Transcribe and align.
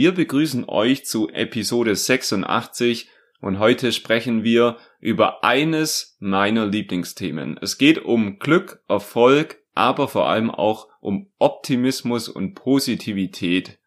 Wir 0.00 0.12
begrüßen 0.12 0.66
euch 0.66 1.04
zu 1.04 1.28
Episode 1.28 1.94
86 1.94 3.10
und 3.42 3.58
heute 3.58 3.92
sprechen 3.92 4.44
wir 4.44 4.78
über 4.98 5.44
eines 5.44 6.16
meiner 6.20 6.64
Lieblingsthemen. 6.64 7.58
Es 7.60 7.76
geht 7.76 8.02
um 8.02 8.38
Glück, 8.38 8.82
Erfolg, 8.88 9.58
aber 9.74 10.08
vor 10.08 10.26
allem 10.26 10.50
auch 10.50 10.88
um 11.02 11.30
Optimismus 11.38 12.30
und 12.30 12.54
Positivität. 12.54 13.78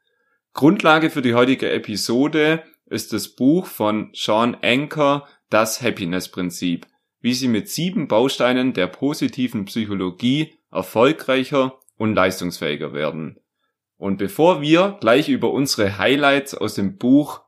Grundlage 0.53 1.09
für 1.09 1.23
die 1.23 1.33
heutige 1.33 1.71
Episode 1.71 2.61
ist 2.85 3.11
das 3.11 3.29
Buch 3.29 3.65
von 3.65 4.11
Sean 4.13 4.55
Anker, 4.61 5.27
Das 5.49 5.81
Happiness 5.81 6.29
Prinzip, 6.29 6.85
wie 7.21 7.33
sie 7.33 7.47
mit 7.47 7.69
sieben 7.69 8.07
Bausteinen 8.07 8.73
der 8.73 8.85
positiven 8.85 9.65
Psychologie 9.65 10.53
erfolgreicher 10.69 11.79
und 11.97 12.13
leistungsfähiger 12.13 12.93
werden. 12.93 13.39
Und 13.97 14.17
bevor 14.17 14.61
wir 14.61 14.97
gleich 14.99 15.29
über 15.29 15.51
unsere 15.51 15.97
Highlights 15.97 16.55
aus 16.55 16.75
dem 16.75 16.97
Buch 16.97 17.41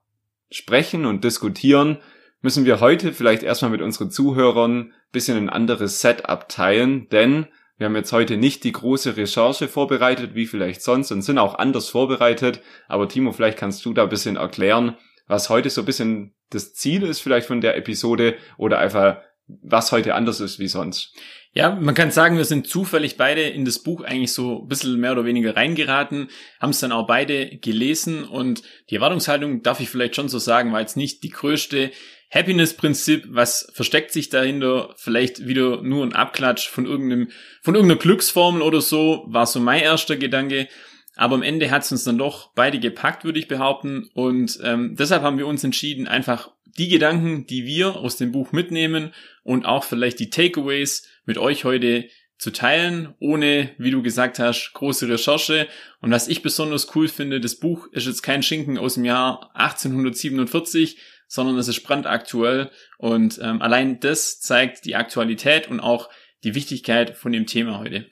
sprechen 0.49 1.05
und 1.05 1.23
diskutieren, 1.23 1.97
müssen 2.41 2.65
wir 2.65 2.79
heute 2.79 3.13
vielleicht 3.13 3.43
erstmal 3.43 3.71
mit 3.71 3.81
unseren 3.81 4.11
Zuhörern 4.11 4.93
bisschen 5.11 5.37
ein 5.37 5.49
anderes 5.49 6.01
Setup 6.01 6.47
teilen, 6.47 7.09
denn 7.09 7.47
wir 7.77 7.87
haben 7.87 7.95
jetzt 7.95 8.13
heute 8.13 8.37
nicht 8.37 8.63
die 8.63 8.71
große 8.71 9.17
Recherche 9.17 9.67
vorbereitet, 9.67 10.35
wie 10.35 10.45
vielleicht 10.45 10.81
sonst, 10.81 11.11
und 11.11 11.23
sind 11.23 11.39
auch 11.39 11.55
anders 11.55 11.89
vorbereitet. 11.89 12.61
Aber 12.87 13.09
Timo, 13.09 13.31
vielleicht 13.31 13.57
kannst 13.57 13.83
du 13.85 13.93
da 13.93 14.03
ein 14.03 14.09
bisschen 14.09 14.37
erklären, 14.37 14.95
was 15.27 15.49
heute 15.49 15.69
so 15.69 15.81
ein 15.81 15.85
bisschen 15.85 16.35
das 16.51 16.73
Ziel 16.73 17.03
ist 17.03 17.21
vielleicht 17.21 17.47
von 17.47 17.59
der 17.59 17.75
Episode 17.75 18.35
oder 18.57 18.77
einfach 18.77 19.17
was 19.47 19.91
heute 19.91 20.15
anders 20.15 20.39
ist 20.39 20.59
wie 20.59 20.67
sonst. 20.67 21.13
Ja, 21.53 21.73
man 21.73 21.95
kann 21.95 22.11
sagen, 22.11 22.37
wir 22.37 22.43
sind 22.45 22.67
zufällig 22.67 23.15
beide 23.15 23.41
in 23.41 23.63
das 23.63 23.79
Buch 23.79 24.03
eigentlich 24.03 24.33
so 24.33 24.63
ein 24.63 24.67
bisschen 24.67 24.99
mehr 24.99 25.13
oder 25.13 25.23
weniger 25.23 25.55
reingeraten, 25.55 26.27
haben 26.59 26.71
es 26.71 26.81
dann 26.81 26.91
auch 26.91 27.07
beide 27.07 27.57
gelesen 27.57 28.25
und 28.25 28.61
die 28.89 28.95
Erwartungshaltung, 28.95 29.63
darf 29.63 29.79
ich 29.79 29.89
vielleicht 29.89 30.15
schon 30.15 30.27
so 30.27 30.37
sagen, 30.37 30.73
war 30.73 30.81
jetzt 30.81 30.97
nicht 30.97 31.23
die 31.23 31.29
größte. 31.29 31.91
Happiness-Prinzip, 32.29 33.27
was 33.29 33.71
versteckt 33.73 34.11
sich 34.11 34.29
dahinter? 34.29 34.93
Vielleicht 34.97 35.47
wieder 35.47 35.81
nur 35.81 36.05
ein 36.05 36.13
Abklatsch 36.13 36.67
von 36.67 36.85
irgendeinem, 36.85 37.29
von 37.61 37.75
irgendeiner 37.75 38.01
Glücksformel 38.01 38.61
oder 38.61 38.81
so, 38.81 39.23
war 39.27 39.45
so 39.45 39.61
mein 39.61 39.81
erster 39.81 40.17
Gedanke. 40.17 40.67
Aber 41.15 41.35
am 41.35 41.43
Ende 41.43 41.71
hat 41.71 41.83
es 41.83 41.91
uns 41.93 42.03
dann 42.03 42.17
doch 42.17 42.51
beide 42.53 42.79
gepackt, 42.79 43.23
würde 43.23 43.39
ich 43.39 43.47
behaupten. 43.47 44.09
Und 44.13 44.59
ähm, 44.63 44.95
deshalb 44.99 45.21
haben 45.21 45.37
wir 45.37 45.47
uns 45.47 45.63
entschieden, 45.63 46.07
einfach 46.07 46.49
die 46.77 46.89
Gedanken, 46.89 47.45
die 47.45 47.65
wir 47.65 47.95
aus 47.95 48.17
dem 48.17 48.31
Buch 48.31 48.51
mitnehmen 48.51 49.13
und 49.43 49.65
auch 49.65 49.83
vielleicht 49.83 50.19
die 50.19 50.29
Takeaways 50.29 51.07
mit 51.25 51.37
euch 51.37 51.63
heute 51.63 52.09
zu 52.37 52.51
teilen, 52.51 53.13
ohne, 53.19 53.71
wie 53.77 53.91
du 53.91 54.01
gesagt 54.01 54.39
hast, 54.39 54.71
große 54.73 55.07
Recherche. 55.07 55.67
Und 56.01 56.11
was 56.11 56.27
ich 56.27 56.41
besonders 56.41 56.93
cool 56.95 57.07
finde, 57.07 57.39
das 57.39 57.55
Buch 57.55 57.87
ist 57.91 58.07
jetzt 58.07 58.23
kein 58.23 58.43
Schinken 58.43 58.77
aus 58.77 58.95
dem 58.95 59.05
Jahr 59.05 59.51
1847, 59.55 60.97
sondern 61.27 61.57
es 61.57 61.69
ist 61.69 61.83
brandaktuell. 61.83 62.71
Und 62.97 63.39
ähm, 63.41 63.61
allein 63.61 63.99
das 64.01 64.41
zeigt 64.41 64.85
die 64.85 64.95
Aktualität 64.95 65.69
und 65.69 65.79
auch 65.79 66.09
die 66.43 66.55
Wichtigkeit 66.55 67.15
von 67.15 67.31
dem 67.31 67.45
Thema 67.45 67.79
heute 67.79 68.05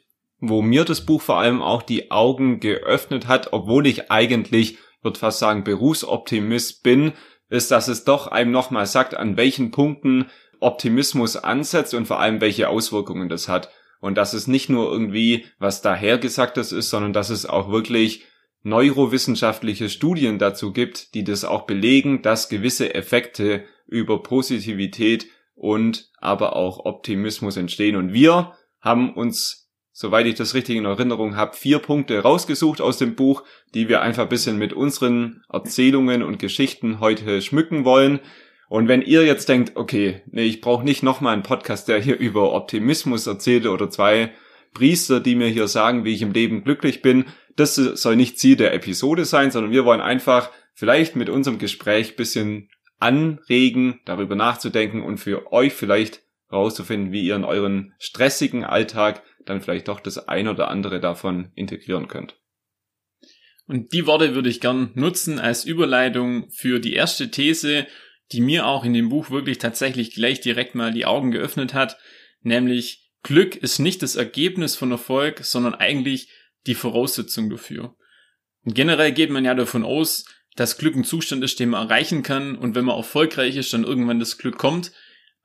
wo 0.45 0.62
mir 0.62 0.84
das 0.84 1.06
Buch 1.06 1.22
vor 1.22 1.40
allem 1.40 1.62
auch 1.62 1.81
die 1.81 2.12
Augen 2.12 2.59
geöffnet 2.59 3.28
hat, 3.28 3.53
obwohl 3.53 3.88
ich 3.88 4.12
eigentlich, 4.12 4.78
würde 5.01 5.18
fast 5.18 5.40
sagen, 5.40 5.63
Berufsoptimist 5.63 6.84
bin, 6.84 7.13
ist, 7.53 7.69
dass 7.69 7.88
es 7.88 8.03
doch 8.03 8.28
einem 8.28 8.52
nochmal 8.52 8.88
sagt, 8.88 9.16
an 9.16 9.38
welchen 9.38 9.69
Punkten 9.69 10.25
Optimismus 10.59 11.38
ansetzt 11.38 11.94
und 11.94 12.08
vor 12.08 12.19
allem 12.19 12.41
welche 12.41 12.68
Auswirkungen 12.68 13.30
das 13.30 13.47
hat. 13.47 13.69
Und 14.00 14.18
dass 14.18 14.34
es 14.34 14.47
nicht 14.47 14.69
nur 14.69 14.91
irgendwie 14.91 15.46
was 15.59 15.84
dahergesagtes 15.84 16.72
ist, 16.72 16.90
sondern 16.90 17.13
dass 17.13 17.30
es 17.30 17.46
auch 17.46 17.69
wirklich 17.69 18.25
neurowissenschaftliche 18.63 19.90
Studien 19.90 20.40
dazu 20.40 20.74
gibt, 20.74 21.13
die 21.13 21.24
das 21.24 21.46
auch 21.46 21.68
belegen, 21.68 22.24
dass 22.24 22.50
gewisse 22.50 22.96
Effekte 22.96 23.66
über 23.86 24.24
Positivität 24.24 25.28
und 25.53 26.09
aber 26.18 26.56
auch 26.56 26.86
Optimismus 26.86 27.56
entstehen. 27.56 27.97
Und 27.97 28.13
wir 28.13 28.53
haben 28.81 29.13
uns 29.13 29.62
soweit 29.94 30.26
ich 30.26 30.36
das 30.36 30.56
richtig 30.56 30.76
in 30.76 30.86
Erinnerung 30.86 31.36
habe, 31.36 31.56
vier 31.56 31.80
Punkte 31.80 32.20
rausgesucht 32.20 32.81
aus 32.81 32.98
dem 32.98 33.16
Buch, 33.16 33.44
die 33.76 33.88
wir 33.88 34.02
einfach 34.02 34.24
ein 34.24 34.30
bisschen 34.30 34.58
mit 34.58 34.74
unseren 34.74 35.44
Erzählungen 35.50 36.24
und 36.24 36.40
Geschichten 36.40 37.00
heute 37.00 37.42
schmücken 37.42 37.86
wollen. 37.86 38.20
Und 38.68 38.88
wenn 38.88 39.04
ihr 39.04 39.24
jetzt 39.24 39.48
denkt, 39.48 39.74
okay, 39.76 40.24
nee, 40.31 40.46
ich 40.46 40.59
brauche 40.59 40.84
nicht 40.84 41.04
nochmal 41.04 41.34
einen 41.34 41.44
Podcast, 41.44 41.88
der 41.88 42.02
hier 42.02 42.18
über 42.18 42.54
Optimismus 42.54 43.28
erzählt 43.28 43.68
oder 43.68 43.90
zwei 43.90 44.34
Priester, 44.74 45.20
die 45.20 45.36
mir 45.36 45.48
hier 45.48 45.68
sagen, 45.68 46.04
wie 46.04 46.14
ich 46.14 46.24
im 46.24 46.31
Leben 46.31 46.64
glücklich 46.64 47.04
bin, 47.04 47.25
das 47.56 47.75
soll 47.75 48.16
nicht 48.16 48.40
Ziel 48.40 48.56
der 48.56 48.74
Episode 48.74 49.25
sein, 49.25 49.52
sondern 49.52 49.72
wir 49.72 49.86
wollen 49.86 50.02
einfach 50.02 50.50
vielleicht 50.74 51.16
mit 51.16 51.30
unserem 51.30 51.60
Gespräch 51.60 52.16
bisschen 52.16 52.70
anregen, 52.98 54.00
darüber 54.06 54.36
nachzudenken 54.36 55.04
und 55.04 55.20
für 55.20 55.52
euch 55.52 55.74
vielleicht 55.74 56.24
herauszufinden, 56.50 57.12
wie 57.12 57.25
ihr 57.25 57.36
in 57.36 57.44
euren 57.44 57.94
stressigen 58.00 58.64
Alltag 58.64 59.22
dann 59.46 59.62
vielleicht 59.62 59.88
doch 59.88 60.00
das 60.00 60.28
ein 60.28 60.48
oder 60.48 60.70
andere 60.70 61.00
davon 61.00 61.52
integrieren 61.56 62.08
könnt. 62.08 62.38
Und 63.66 63.94
die 63.94 64.06
Worte 64.06 64.36
würde 64.36 64.50
ich 64.50 64.59
gern 64.59 64.92
nutzen 64.94 65.40
als 65.40 65.64
Überleitung 65.66 66.50
für 66.52 66.80
die 66.80 66.94
erste 66.94 67.31
These, 67.31 67.88
die 68.31 68.42
mir 68.42 68.66
auch 68.66 68.84
in 68.84 68.94
dem 68.94 69.09
Buch 69.09 69.30
wirklich 69.30 69.58
tatsächlich 69.58 70.14
gleich 70.14 70.42
direkt 70.42 70.76
mal 70.76 70.92
die 70.92 71.06
Augen 71.06 71.31
geöffnet 71.31 71.74
hat, 71.74 71.98
nämlich 72.42 73.12
Glück 73.22 73.56
ist 73.56 73.80
nicht 73.80 74.02
das 74.02 74.16
Ergebnis 74.16 74.76
von 74.76 74.92
Erfolg, 74.92 75.46
sondern 75.46 75.75
eigentlich 75.75 76.30
die 76.68 76.75
Voraussetzung 76.75 77.50
dafür. 77.50 77.96
Und 78.66 78.75
generell 78.75 79.14
geht 79.14 79.30
man 79.30 79.46
ja 79.46 79.56
davon 79.56 79.86
aus, 79.86 80.25
dass 80.56 80.78
Glück 80.78 80.96
ein 80.96 81.06
Zustand 81.06 81.44
ist, 81.44 81.60
den 81.60 81.70
man 81.70 81.88
erreichen 81.88 82.22
kann 82.22 82.56
und 82.56 82.75
wenn 82.75 82.86
man 82.86 82.98
erfolgreich 82.98 83.56
ist, 83.56 83.72
dann 83.74 83.86
irgendwann 83.86 84.20
das 84.20 84.38
Glück 84.38 84.58
kommt. 84.58 84.92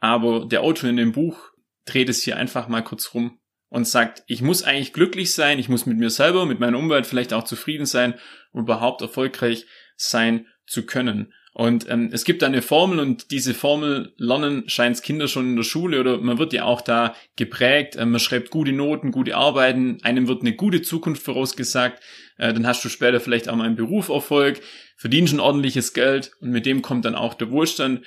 Aber 0.01 0.47
der 0.47 0.63
Autor 0.63 0.91
in 0.91 0.97
dem 0.97 1.13
Buch 1.13 1.53
dreht 1.85 2.09
es 2.09 2.23
hier 2.23 2.37
einfach 2.37 2.69
mal 2.69 2.83
kurz 2.83 3.15
rum 3.15 3.39
und 3.69 3.87
sagt, 3.87 4.23
ich 4.27 4.43
muss 4.43 4.63
eigentlich 4.63 4.93
glücklich 4.93 5.33
sein, 5.33 5.59
ich 5.59 5.69
muss 5.69 5.87
mit 5.87 5.99
mir 5.99 6.11
selber, 6.11 6.47
mit 6.47 6.61
meiner 6.61 6.79
Umwelt 6.79 7.07
vielleicht 7.07 7.33
auch 7.33 7.45
zufrieden 7.45 7.87
sein, 7.87 8.15
um 8.53 8.63
überhaupt 8.63 9.03
erfolgreich 9.03 9.67
sein 9.97 10.47
zu 10.67 10.87
können. 10.87 11.33
Und 11.59 11.91
ähm, 11.91 12.11
es 12.13 12.25
gibt 12.25 12.43
da 12.43 12.47
eine 12.47 12.63
Formel 12.63 13.01
und 13.01 13.33
diese 13.33 13.53
Formel 13.53 14.13
lernen 14.17 14.69
scheint 14.69 15.03
Kinder 15.03 15.27
schon 15.27 15.47
in 15.47 15.57
der 15.57 15.65
Schule 15.65 15.99
oder 15.99 16.19
man 16.19 16.39
wird 16.39 16.53
ja 16.53 16.63
auch 16.63 16.81
da 16.81 17.17
geprägt. 17.35 17.97
Äh, 17.97 18.07
man 18.07 18.21
schreibt 18.21 18.51
gute 18.51 18.73
Noten, 18.73 19.11
gute 19.11 19.37
Arbeiten, 19.37 19.99
einem 20.03 20.29
wird 20.29 20.43
eine 20.43 20.55
gute 20.55 20.83
Zukunft 20.83 21.21
vorausgesagt. 21.21 22.01
Äh, 22.37 22.53
dann 22.55 22.65
hast 22.65 22.85
du 22.85 22.89
später 22.89 23.19
vielleicht 23.19 23.49
auch 23.49 23.57
mal 23.57 23.65
einen 23.65 23.75
Berufserfolg, 23.75 24.61
verdienst 24.97 25.35
ein 25.35 25.41
ordentliches 25.41 25.95
Geld 25.95 26.31
und 26.41 26.51
mit 26.51 26.65
dem 26.65 26.81
kommt 26.81 27.05
dann 27.05 27.17
auch 27.17 27.35
der 27.35 27.51
Wohlstand. 27.51 28.03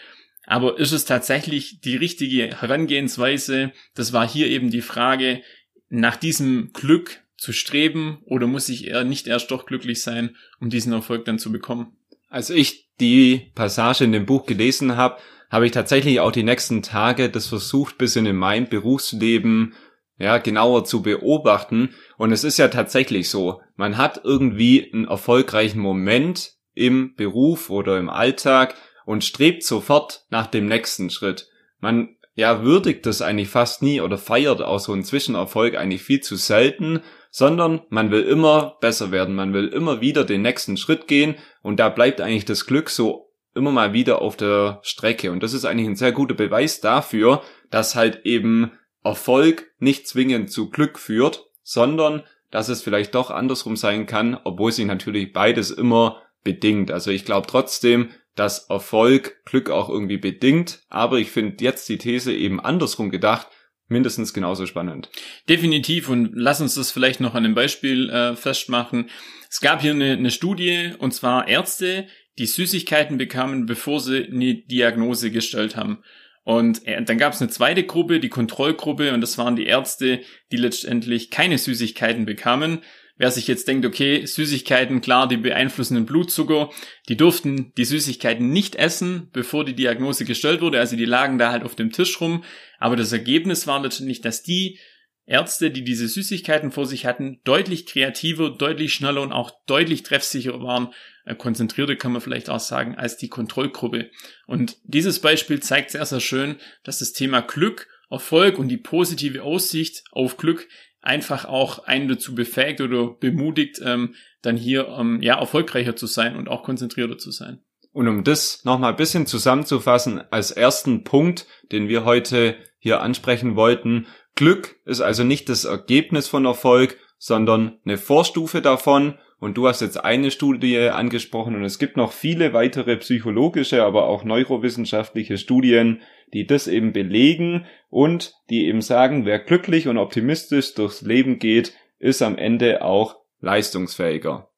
Aber 0.45 0.79
ist 0.79 0.91
es 0.91 1.05
tatsächlich 1.05 1.81
die 1.81 1.95
richtige 1.95 2.61
Herangehensweise? 2.61 3.71
Das 3.93 4.11
war 4.11 4.27
hier 4.27 4.47
eben 4.47 4.69
die 4.69 4.81
Frage, 4.81 5.41
nach 5.89 6.15
diesem 6.15 6.71
Glück 6.73 7.21
zu 7.37 7.53
streben 7.53 8.19
oder 8.25 8.47
muss 8.47 8.69
ich 8.69 8.87
eher 8.87 9.03
nicht 9.03 9.27
erst 9.27 9.51
doch 9.51 9.65
glücklich 9.65 10.01
sein, 10.01 10.35
um 10.59 10.69
diesen 10.69 10.93
Erfolg 10.93 11.25
dann 11.25 11.39
zu 11.39 11.51
bekommen? 11.51 11.97
Als 12.29 12.49
ich 12.49 12.89
die 12.99 13.51
Passage 13.55 14.03
in 14.03 14.11
dem 14.11 14.25
Buch 14.25 14.45
gelesen 14.45 14.95
habe, 14.95 15.17
habe 15.49 15.65
ich 15.65 15.73
tatsächlich 15.73 16.19
auch 16.21 16.31
die 16.31 16.43
nächsten 16.43 16.81
Tage 16.81 17.29
das 17.29 17.47
versucht, 17.47 17.97
bis 17.97 18.15
in 18.15 18.33
mein 18.35 18.69
Berufsleben 18.69 19.73
ja, 20.17 20.37
genauer 20.37 20.85
zu 20.85 21.01
beobachten. 21.01 21.89
Und 22.17 22.31
es 22.31 22.43
ist 22.43 22.57
ja 22.57 22.69
tatsächlich 22.69 23.29
so, 23.29 23.61
man 23.75 23.97
hat 23.97 24.21
irgendwie 24.23 24.91
einen 24.93 25.07
erfolgreichen 25.07 25.79
Moment 25.79 26.53
im 26.73 27.15
Beruf 27.15 27.69
oder 27.69 27.97
im 27.97 28.09
Alltag 28.09 28.75
und 29.11 29.25
strebt 29.25 29.63
sofort 29.63 30.25
nach 30.29 30.47
dem 30.47 30.67
nächsten 30.67 31.09
Schritt. 31.09 31.49
Man 31.81 32.15
ja 32.33 32.63
würdigt 32.63 33.05
das 33.05 33.21
eigentlich 33.21 33.49
fast 33.49 33.81
nie 33.81 33.99
oder 33.99 34.17
feiert 34.17 34.61
auch 34.61 34.79
so 34.79 34.93
einen 34.93 35.03
Zwischenerfolg 35.03 35.75
eigentlich 35.75 36.01
viel 36.01 36.21
zu 36.21 36.37
selten, 36.37 37.01
sondern 37.29 37.81
man 37.89 38.09
will 38.09 38.21
immer 38.21 38.77
besser 38.79 39.11
werden, 39.11 39.35
man 39.35 39.53
will 39.53 39.67
immer 39.67 39.99
wieder 39.99 40.23
den 40.23 40.43
nächsten 40.43 40.77
Schritt 40.77 41.09
gehen 41.09 41.35
und 41.61 41.77
da 41.81 41.89
bleibt 41.89 42.21
eigentlich 42.21 42.45
das 42.45 42.65
Glück 42.65 42.89
so 42.89 43.33
immer 43.53 43.71
mal 43.73 43.91
wieder 43.91 44.21
auf 44.21 44.37
der 44.37 44.79
Strecke 44.81 45.33
und 45.33 45.43
das 45.43 45.51
ist 45.51 45.65
eigentlich 45.65 45.89
ein 45.89 45.97
sehr 45.97 46.13
guter 46.13 46.35
Beweis 46.35 46.79
dafür, 46.79 47.41
dass 47.69 47.95
halt 47.95 48.21
eben 48.25 48.71
Erfolg 49.03 49.73
nicht 49.79 50.07
zwingend 50.07 50.53
zu 50.53 50.69
Glück 50.69 50.97
führt, 50.97 51.49
sondern 51.63 52.23
dass 52.49 52.69
es 52.69 52.81
vielleicht 52.81 53.13
doch 53.13 53.29
andersrum 53.29 53.75
sein 53.75 54.05
kann, 54.05 54.39
obwohl 54.45 54.71
sich 54.71 54.85
natürlich 54.85 55.33
beides 55.33 55.69
immer 55.69 56.21
bedingt. 56.45 56.91
Also 56.91 57.11
ich 57.11 57.25
glaube 57.25 57.47
trotzdem, 57.47 58.11
dass 58.35 58.69
Erfolg 58.69 59.43
Glück 59.45 59.69
auch 59.69 59.89
irgendwie 59.89 60.17
bedingt, 60.17 60.81
aber 60.89 61.17
ich 61.19 61.31
finde 61.31 61.63
jetzt 61.63 61.89
die 61.89 61.97
These 61.97 62.33
eben 62.33 62.59
andersrum 62.59 63.09
gedacht, 63.09 63.47
mindestens 63.87 64.33
genauso 64.33 64.65
spannend. 64.65 65.09
Definitiv 65.49 66.09
und 66.09 66.31
lass 66.33 66.61
uns 66.61 66.75
das 66.75 66.91
vielleicht 66.91 67.19
noch 67.19 67.35
an 67.35 67.45
einem 67.45 67.55
Beispiel 67.55 68.09
äh, 68.09 68.35
festmachen. 68.35 69.09
Es 69.49 69.59
gab 69.59 69.81
hier 69.81 69.91
eine, 69.91 70.13
eine 70.13 70.31
Studie 70.31 70.91
und 70.97 71.13
zwar 71.13 71.47
Ärzte, 71.47 72.07
die 72.39 72.45
Süßigkeiten 72.45 73.17
bekamen, 73.17 73.65
bevor 73.65 73.99
sie 73.99 74.25
eine 74.25 74.55
Diagnose 74.55 75.29
gestellt 75.31 75.75
haben. 75.75 76.01
Und 76.43 76.87
äh, 76.87 77.03
dann 77.03 77.17
gab 77.17 77.33
es 77.33 77.41
eine 77.41 77.51
zweite 77.51 77.83
Gruppe, 77.83 78.19
die 78.19 78.29
Kontrollgruppe, 78.29 79.13
und 79.13 79.21
das 79.21 79.37
waren 79.37 79.55
die 79.55 79.65
Ärzte, 79.65 80.21
die 80.51 80.57
letztendlich 80.57 81.29
keine 81.29 81.57
Süßigkeiten 81.57 82.25
bekamen. 82.25 82.81
Wer 83.21 83.29
sich 83.29 83.45
jetzt 83.45 83.67
denkt, 83.67 83.85
okay, 83.85 84.25
Süßigkeiten, 84.25 84.99
klar, 84.99 85.27
die 85.27 85.37
beeinflussen 85.37 85.93
den 85.93 86.07
Blutzucker, 86.07 86.71
die 87.07 87.17
durften 87.17 87.71
die 87.77 87.85
Süßigkeiten 87.85 88.49
nicht 88.49 88.77
essen, 88.77 89.29
bevor 89.31 89.63
die 89.63 89.75
Diagnose 89.75 90.25
gestellt 90.25 90.61
wurde, 90.61 90.79
also 90.79 90.95
die 90.95 91.05
lagen 91.05 91.37
da 91.37 91.51
halt 91.51 91.61
auf 91.61 91.75
dem 91.75 91.91
Tisch 91.91 92.19
rum. 92.19 92.43
Aber 92.79 92.95
das 92.95 93.11
Ergebnis 93.11 93.67
war 93.67 93.79
letztendlich, 93.79 94.21
dass 94.21 94.41
die 94.41 94.79
Ärzte, 95.27 95.69
die 95.69 95.83
diese 95.83 96.07
Süßigkeiten 96.07 96.71
vor 96.71 96.87
sich 96.87 97.05
hatten, 97.05 97.41
deutlich 97.43 97.85
kreativer, 97.85 98.49
deutlich 98.49 98.91
schneller 98.91 99.21
und 99.21 99.33
auch 99.33 99.51
deutlich 99.67 100.01
treffsicherer 100.01 100.63
waren 100.63 100.89
äh, 101.23 101.35
konzentrierter 101.35 101.97
kann 101.97 102.13
man 102.13 102.21
vielleicht 102.21 102.49
auch 102.49 102.59
sagen, 102.59 102.95
als 102.95 103.17
die 103.17 103.29
Kontrollgruppe. 103.29 104.09
Und 104.47 104.77
dieses 104.83 105.19
Beispiel 105.19 105.59
zeigt 105.59 105.91
sehr, 105.91 106.07
sehr 106.07 106.21
schön, 106.21 106.55
dass 106.83 106.97
das 106.97 107.13
Thema 107.13 107.41
Glück, 107.41 107.87
Erfolg 108.09 108.57
und 108.57 108.69
die 108.69 108.77
positive 108.77 109.43
Aussicht 109.43 110.05
auf 110.11 110.37
Glück 110.37 110.67
einfach 111.01 111.45
auch 111.45 111.85
einen 111.85 112.07
dazu 112.07 112.35
befähigt 112.35 112.81
oder 112.81 113.09
bemutigt, 113.09 113.81
ähm, 113.83 114.15
dann 114.41 114.57
hier 114.57 114.87
ähm, 114.87 115.21
ja 115.21 115.39
erfolgreicher 115.39 115.95
zu 115.95 116.07
sein 116.07 116.35
und 116.35 116.47
auch 116.47 116.63
konzentrierter 116.63 117.17
zu 117.17 117.31
sein. 117.31 117.59
Und 117.93 118.07
um 118.07 118.23
das 118.23 118.63
nochmal 118.63 118.91
ein 118.91 118.97
bisschen 118.97 119.25
zusammenzufassen, 119.25 120.21
als 120.31 120.51
ersten 120.51 121.03
Punkt, 121.03 121.45
den 121.71 121.89
wir 121.89 122.05
heute 122.05 122.55
hier 122.79 123.01
ansprechen 123.01 123.55
wollten, 123.55 124.07
Glück 124.41 124.75
ist 124.85 125.01
also 125.01 125.23
nicht 125.23 125.49
das 125.49 125.65
Ergebnis 125.65 126.27
von 126.27 126.45
Erfolg, 126.45 126.97
sondern 127.19 127.77
eine 127.85 127.99
Vorstufe 127.99 128.63
davon 128.63 129.19
und 129.39 129.55
du 129.55 129.67
hast 129.67 129.81
jetzt 129.81 130.03
eine 130.03 130.31
Studie 130.31 130.79
angesprochen 130.79 131.55
und 131.55 131.63
es 131.63 131.77
gibt 131.77 131.95
noch 131.95 132.11
viele 132.11 132.51
weitere 132.51 132.97
psychologische, 132.97 133.83
aber 133.83 134.07
auch 134.07 134.23
neurowissenschaftliche 134.23 135.37
Studien, 135.37 136.01
die 136.33 136.47
das 136.47 136.67
eben 136.67 136.91
belegen 136.91 137.67
und 137.91 138.33
die 138.49 138.65
eben 138.65 138.81
sagen, 138.81 139.27
wer 139.27 139.37
glücklich 139.37 139.87
und 139.87 139.99
optimistisch 139.99 140.73
durchs 140.73 141.03
Leben 141.03 141.37
geht, 141.37 141.75
ist 141.99 142.23
am 142.23 142.35
Ende 142.35 142.83
auch 142.83 143.17
leistungsfähiger. 143.41 144.49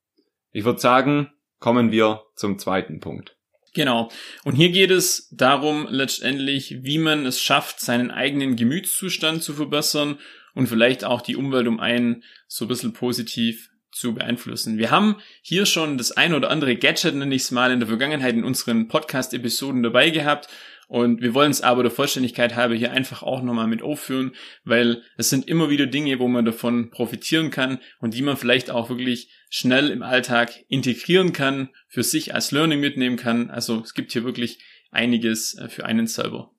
Ich 0.53 0.63
würde 0.63 0.79
sagen, 0.79 1.27
kommen 1.59 1.91
wir 1.91 2.21
zum 2.35 2.57
zweiten 2.57 3.01
Punkt. 3.01 3.35
Genau. 3.73 4.09
Und 4.43 4.55
hier 4.55 4.69
geht 4.69 4.91
es 4.91 5.29
darum, 5.31 5.87
letztendlich, 5.89 6.83
wie 6.83 6.99
man 6.99 7.25
es 7.25 7.41
schafft, 7.41 7.79
seinen 7.79 8.11
eigenen 8.11 8.55
Gemütszustand 8.55 9.41
zu 9.41 9.53
verbessern 9.53 10.19
und 10.53 10.67
vielleicht 10.67 11.03
auch 11.03 11.21
die 11.21 11.35
Umwelt 11.35 11.67
um 11.67 11.79
einen 11.79 12.23
so 12.47 12.65
ein 12.65 12.67
bisschen 12.67 12.93
positiv 12.93 13.71
zu 13.91 14.13
beeinflussen. 14.13 14.77
Wir 14.77 14.91
haben 14.91 15.17
hier 15.41 15.65
schon 15.65 15.97
das 15.97 16.11
ein 16.11 16.33
oder 16.33 16.49
andere 16.49 16.75
Gadget, 16.75 17.15
nenne 17.15 17.33
ich 17.33 17.43
es 17.43 17.51
mal, 17.51 17.71
in 17.71 17.79
der 17.79 17.87
Vergangenheit 17.87 18.33
in 18.33 18.43
unseren 18.43 18.87
Podcast-Episoden 18.87 19.83
dabei 19.83 20.09
gehabt. 20.09 20.49
Und 20.87 21.21
wir 21.21 21.33
wollen 21.33 21.51
es 21.51 21.61
aber 21.61 21.83
der 21.83 21.91
Vollständigkeit 21.91 22.55
halber 22.55 22.75
hier 22.75 22.91
einfach 22.91 23.23
auch 23.23 23.41
nochmal 23.41 23.67
mit 23.67 23.81
aufführen, 23.81 24.33
weil 24.63 25.01
es 25.17 25.29
sind 25.29 25.47
immer 25.47 25.69
wieder 25.69 25.87
Dinge, 25.87 26.19
wo 26.19 26.27
man 26.27 26.45
davon 26.45 26.91
profitieren 26.91 27.51
kann 27.51 27.79
und 27.99 28.13
die 28.13 28.21
man 28.21 28.37
vielleicht 28.37 28.69
auch 28.69 28.89
wirklich 28.89 29.29
schnell 29.49 29.89
im 29.89 30.03
Alltag 30.03 30.51
integrieren 30.67 31.33
kann, 31.33 31.69
für 31.87 32.03
sich 32.03 32.33
als 32.33 32.51
Learning 32.51 32.79
mitnehmen 32.79 33.17
kann. 33.17 33.49
Also 33.49 33.81
es 33.81 33.93
gibt 33.93 34.11
hier 34.11 34.23
wirklich 34.23 34.59
einiges 34.91 35.57
äh, 35.57 35.69
für 35.69 35.85
einen 35.85 36.07
selber. 36.07 36.51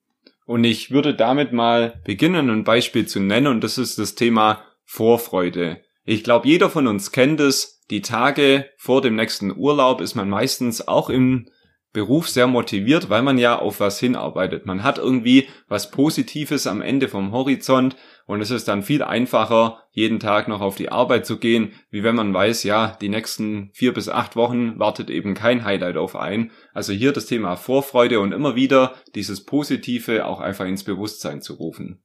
Und 0.47 0.65
ich 0.65 0.91
würde 0.91 1.15
damit 1.15 1.53
mal 1.53 2.03
beginnen, 2.05 2.51
ein 2.51 2.65
Beispiel 2.65 3.07
zu 3.07 3.21
nennen, 3.21 3.47
und 3.47 3.65
das 3.65 3.79
ist 3.79 3.99
das 3.99 4.15
Thema 4.15 4.63
Vorfreude. 4.85 5.81
Ich 6.05 6.23
glaube, 6.23 6.49
jeder 6.49 6.69
von 6.69 6.87
uns 6.87 7.13
kennt 7.13 7.41
es. 7.41 7.83
Die 7.91 8.03
Tage 8.03 8.69
vor 8.77 9.01
dem 9.01 9.17
nächsten 9.17 9.57
Urlaub 9.57 10.01
ist 10.01 10.15
man 10.15 10.29
meistens 10.29 10.87
auch 10.87 11.09
im 11.09 11.49
Beruf 11.95 12.29
sehr 12.29 12.49
motiviert, 12.49 13.09
weil 13.09 13.23
man 13.23 13.39
ja 13.39 13.57
auf 13.57 13.79
was 13.79 14.01
hinarbeitet. 14.01 14.67
Man 14.67 14.83
hat 14.83 14.99
irgendwie 14.99 15.49
was 15.69 15.93
Positives 15.93 16.67
am 16.67 16.83
Ende 16.83 17.09
vom 17.09 17.31
Horizont 17.31 17.97
und 18.27 18.41
es 18.41 18.51
ist 18.51 18.67
dann 18.67 18.83
viel 18.83 19.03
einfacher, 19.03 19.85
jeden 19.93 20.19
Tag 20.19 20.49
noch 20.49 20.61
auf 20.61 20.75
die 20.75 20.91
Arbeit 20.91 21.25
zu 21.25 21.39
gehen, 21.39 21.73
wie 21.91 22.03
wenn 22.03 22.17
man 22.17 22.35
weiß, 22.35 22.65
ja, 22.65 22.99
die 23.01 23.09
nächsten 23.09 23.71
vier 23.73 23.95
bis 23.95 24.09
acht 24.09 24.35
Wochen 24.35 24.79
wartet 24.79 25.09
eben 25.09 25.35
kein 25.35 25.65
Highlight 25.65 25.97
auf 25.97 26.17
ein. 26.17 26.51
Also 26.73 26.93
hier 26.93 27.13
das 27.13 27.27
Thema 27.27 27.55
Vorfreude 27.55 28.19
und 28.19 28.33
immer 28.33 28.57
wieder 28.57 28.97
dieses 29.15 29.45
Positive 29.45 30.27
auch 30.27 30.41
einfach 30.41 30.67
ins 30.67 30.83
Bewusstsein 30.83 31.41
zu 31.41 31.55
rufen 31.55 32.03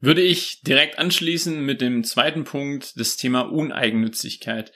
würde 0.00 0.22
ich 0.22 0.62
direkt 0.62 0.98
anschließen 0.98 1.62
mit 1.62 1.82
dem 1.82 2.04
zweiten 2.04 2.44
Punkt, 2.44 2.98
das 2.98 3.18
Thema 3.18 3.42
Uneigennützigkeit. 3.42 4.72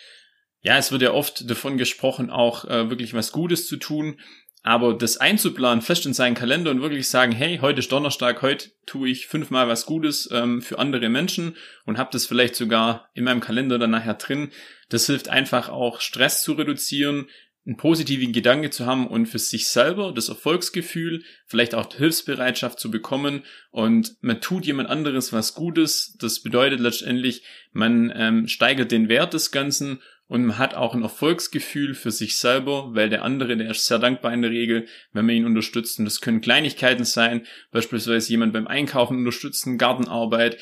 Ja, 0.64 0.78
es 0.78 0.90
wird 0.90 1.02
ja 1.02 1.12
oft 1.12 1.48
davon 1.50 1.76
gesprochen, 1.76 2.30
auch 2.30 2.64
äh, 2.64 2.88
wirklich 2.88 3.12
was 3.12 3.32
Gutes 3.32 3.68
zu 3.68 3.76
tun, 3.76 4.18
aber 4.62 4.94
das 4.94 5.18
einzuplanen, 5.18 5.82
fest 5.82 6.06
in 6.06 6.14
seinen 6.14 6.34
Kalender 6.34 6.70
und 6.70 6.80
wirklich 6.80 7.06
sagen, 7.10 7.32
hey, 7.32 7.58
heute 7.60 7.80
ist 7.80 7.92
Donnerstag, 7.92 8.40
heute 8.40 8.70
tue 8.86 9.10
ich 9.10 9.26
fünfmal 9.26 9.68
was 9.68 9.84
Gutes 9.84 10.26
ähm, 10.32 10.62
für 10.62 10.78
andere 10.78 11.10
Menschen 11.10 11.54
und 11.84 11.98
habe 11.98 12.08
das 12.12 12.24
vielleicht 12.24 12.56
sogar 12.56 13.10
in 13.12 13.24
meinem 13.24 13.40
Kalender 13.40 13.78
dann 13.78 13.90
nachher 13.90 14.14
drin, 14.14 14.52
das 14.88 15.04
hilft 15.04 15.28
einfach 15.28 15.68
auch 15.68 16.00
Stress 16.00 16.42
zu 16.42 16.54
reduzieren, 16.54 17.26
einen 17.66 17.76
positiven 17.76 18.32
Gedanke 18.32 18.70
zu 18.70 18.86
haben 18.86 19.06
und 19.06 19.26
für 19.26 19.38
sich 19.38 19.68
selber 19.68 20.12
das 20.12 20.28
Erfolgsgefühl, 20.30 21.24
vielleicht 21.46 21.74
auch 21.74 21.92
Hilfsbereitschaft 21.92 22.78
zu 22.78 22.90
bekommen 22.90 23.42
und 23.70 24.16
man 24.22 24.40
tut 24.40 24.64
jemand 24.64 24.88
anderes 24.88 25.32
was 25.32 25.54
Gutes. 25.54 26.16
Das 26.18 26.40
bedeutet 26.40 26.80
letztendlich, 26.80 27.42
man 27.72 28.12
ähm, 28.14 28.48
steigert 28.48 28.92
den 28.92 29.08
Wert 29.08 29.34
des 29.34 29.50
Ganzen 29.50 30.00
und 30.26 30.46
man 30.46 30.58
hat 30.58 30.74
auch 30.74 30.94
ein 30.94 31.02
Erfolgsgefühl 31.02 31.94
für 31.94 32.10
sich 32.10 32.38
selber, 32.38 32.94
weil 32.94 33.10
der 33.10 33.24
andere, 33.24 33.56
der 33.56 33.70
ist 33.70 33.86
sehr 33.86 33.98
dankbar 33.98 34.32
in 34.32 34.42
der 34.42 34.50
Regel, 34.50 34.86
wenn 35.12 35.26
man 35.26 35.34
ihn 35.34 35.44
unterstützt. 35.44 35.98
Und 35.98 36.06
das 36.06 36.20
können 36.20 36.40
Kleinigkeiten 36.40 37.04
sein, 37.04 37.46
beispielsweise 37.70 38.30
jemand 38.30 38.52
beim 38.52 38.66
Einkaufen 38.66 39.18
unterstützen, 39.18 39.76
Gartenarbeit, 39.76 40.58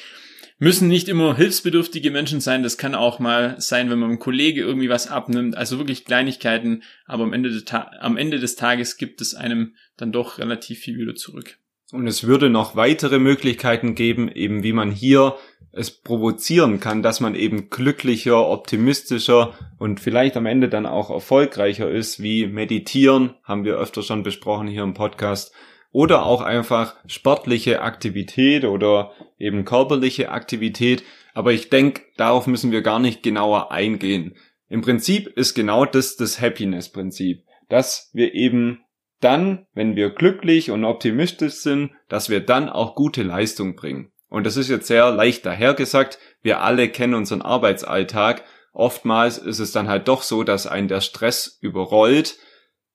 müssen 0.59 0.87
nicht 0.87 1.09
immer 1.09 1.37
hilfsbedürftige 1.37 2.11
Menschen 2.11 2.41
sein. 2.41 2.63
Das 2.63 2.79
kann 2.79 2.95
auch 2.95 3.19
mal 3.19 3.61
sein, 3.61 3.91
wenn 3.91 3.99
man 3.99 4.11
einem 4.11 4.19
Kollege 4.21 4.61
irgendwie 4.61 4.89
was 4.89 5.09
abnimmt. 5.09 5.57
Also 5.57 5.79
wirklich 5.79 6.05
Kleinigkeiten. 6.05 6.85
Aber 7.05 7.25
am 7.25 7.33
Ende, 7.33 7.63
am 8.01 8.17
Ende 8.17 8.39
des 8.39 8.55
Tages 8.55 8.97
gibt 8.97 9.21
es 9.21 9.35
einem 9.35 9.75
dann 9.97 10.13
doch 10.13 10.39
relativ 10.39 10.79
viel 10.79 10.99
wieder 10.99 11.17
zurück. 11.17 11.59
Und 11.93 12.07
es 12.07 12.27
würde 12.27 12.49
noch 12.49 12.75
weitere 12.75 13.19
Möglichkeiten 13.19 13.95
geben, 13.95 14.31
eben 14.31 14.63
wie 14.63 14.73
man 14.73 14.91
hier 14.91 15.37
es 15.73 15.91
provozieren 15.91 16.81
kann, 16.81 17.03
dass 17.03 17.21
man 17.21 17.35
eben 17.35 17.69
glücklicher, 17.69 18.49
optimistischer 18.49 19.55
und 19.79 20.01
vielleicht 20.01 20.37
am 20.37 20.47
Ende 20.47 20.69
dann 20.69 20.87
auch 20.87 21.11
erfolgreicher 21.11 21.91
ist, 21.91 22.23
wie 22.23 22.47
meditieren, 22.47 23.35
haben 23.45 23.65
wir 23.65 23.77
öfter 23.77 24.03
schon 24.03 24.23
besprochen 24.23 24.69
hier 24.69 24.83
im 24.83 24.95
Podcast, 24.95 25.53
oder 25.93 26.25
auch 26.25 26.41
einfach 26.41 26.97
sportliche 27.07 27.83
Aktivität 27.83 28.65
oder 28.65 29.13
eben 29.39 29.67
körperliche 29.67 30.31
Aktivität. 30.31 31.05
Aber 31.35 31.53
ich 31.53 31.69
denke, 31.69 32.03
darauf 32.17 32.47
müssen 32.47 32.73
wir 32.73 32.81
gar 32.81 32.99
nicht 32.99 33.23
genauer 33.23 33.71
eingehen. 33.71 34.37
Im 34.71 34.81
Prinzip 34.81 35.27
ist 35.27 35.53
genau 35.53 35.85
das 35.85 36.17
das 36.17 36.41
Happiness-Prinzip, 36.41 37.45
dass 37.69 38.11
wir 38.15 38.33
eben 38.33 38.81
dann, 39.23 39.67
wenn 39.75 39.97
wir 39.97 40.11
glücklich 40.11 40.71
und 40.71 40.85
optimistisch 40.85 41.55
sind, 41.55 41.93
dass 42.09 42.29
wir 42.29 42.41
dann 42.41 42.69
auch 42.69 42.95
gute 42.95 43.23
Leistung 43.23 43.77
bringen. 43.77 44.13
Und 44.29 44.45
das 44.45 44.57
ist 44.57 44.69
jetzt 44.69 44.87
sehr 44.87 45.11
leicht 45.11 45.45
dahergesagt. 45.45 46.19
Wir 46.43 46.63
alle 46.63 46.89
kennen 46.89 47.15
unseren 47.15 47.43
Arbeitsalltag. 47.43 48.45
Oftmals 48.73 49.39
ist 49.39 49.59
es 49.59 49.73
dann 49.73 49.89
halt 49.89 50.09
doch 50.09 50.23
so, 50.23 50.43
dass 50.43 50.67
einen 50.67 50.89
der 50.89 51.03
Stress 51.03 51.59
überrollt. 51.61 52.39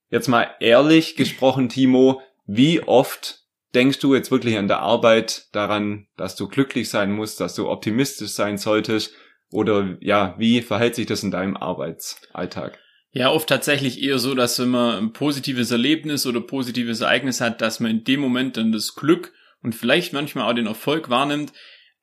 Jetzt 0.10 0.28
mal 0.28 0.50
ehrlich 0.60 1.16
gesprochen, 1.16 1.70
Timo, 1.70 2.22
wie 2.46 2.82
oft 2.82 3.44
denkst 3.76 4.00
du 4.00 4.16
jetzt 4.16 4.32
wirklich 4.32 4.58
an 4.58 4.68
der 4.68 4.80
Arbeit 4.80 5.48
daran, 5.52 6.08
dass 6.18 6.36
du 6.36 6.48
glücklich 6.48 6.90
sein 6.90 7.12
musst, 7.12 7.40
dass 7.40 7.54
du 7.54 7.70
optimistisch 7.70 8.32
sein 8.32 8.58
solltest? 8.58 9.14
Oder 9.52 9.98
ja, 10.02 10.36
wie 10.38 10.62
verhält 10.62 10.96
sich 10.96 11.06
das 11.06 11.24
in 11.24 11.32
deinem 11.32 11.56
Arbeitsalltag? 11.56 12.80
Ja, 13.12 13.32
oft 13.32 13.48
tatsächlich 13.48 14.02
eher 14.02 14.20
so, 14.20 14.36
dass 14.36 14.60
wenn 14.60 14.70
man 14.70 14.98
ein 14.98 15.14
positives 15.14 15.72
Erlebnis 15.72 16.26
oder 16.26 16.42
positives 16.42 17.02
Ereignis 17.02 17.42
hat, 17.42 17.62
dass 17.62 17.80
man 17.80 17.92
in 17.92 18.04
dem 18.04 18.20
Moment 18.20 18.58
dann 18.58 18.72
das 18.72 18.96
Glück 18.96 19.34
und 19.62 19.74
vielleicht 19.74 20.14
manchmal 20.14 20.50
auch 20.50 20.56
den 20.56 20.68
Erfolg 20.68 21.10
wahrnimmt. 21.10 21.54